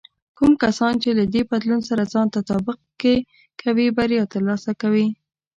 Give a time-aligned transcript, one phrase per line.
[0.37, 3.15] کوم کسان چې له دې بدلون سره ځان تطابق کې
[3.61, 5.07] کوي، بریا ترلاسه کوي.